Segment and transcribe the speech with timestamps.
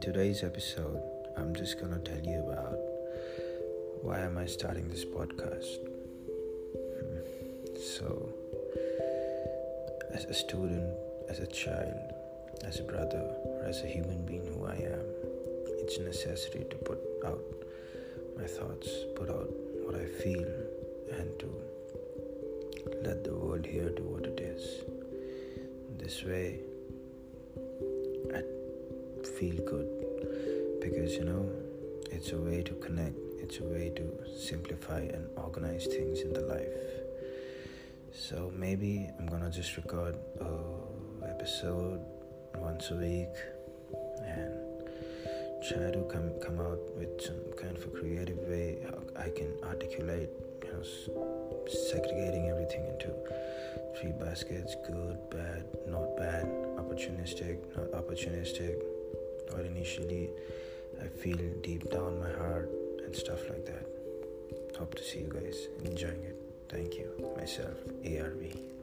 [0.00, 1.02] today's episode,
[1.36, 2.78] I'm just gonna tell you about
[4.00, 5.76] why am I starting this podcast.
[6.96, 7.18] Hmm.
[7.76, 8.32] So,
[10.14, 10.94] as a student,
[11.28, 12.14] as a child,
[12.64, 15.04] as a brother, or as a human being who I am,
[15.82, 17.44] it's a necessity to put out
[18.38, 19.50] my thoughts, put out
[19.84, 20.48] what I feel,
[21.12, 21.54] and to
[23.04, 24.80] let the world hear to what it is.
[25.98, 26.60] This way,
[28.34, 28.42] I
[29.40, 29.88] feel good
[30.82, 31.50] because you know
[32.10, 34.04] it's a way to connect, it's a way to
[34.38, 36.68] simplify and organize things in the life.
[38.12, 42.00] So maybe I'm gonna just record a episode
[42.56, 43.34] once a week
[44.26, 44.52] and
[45.66, 48.84] try to come come out with some kind of a creative way
[49.16, 50.28] I can articulate,
[50.64, 53.08] you know, segregating everything into
[53.98, 56.44] three baskets: good, bad, not bad,
[56.76, 58.89] opportunistic, not opportunistic.
[59.52, 60.30] What initially
[61.02, 62.70] I feel deep down my heart
[63.04, 63.86] and stuff like that.
[64.78, 66.36] Hope to see you guys enjoying it.
[66.68, 67.10] Thank you.
[67.36, 68.79] Myself, ARV.